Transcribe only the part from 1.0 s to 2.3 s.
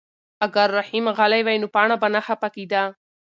غلی وای نو پاڼه به نه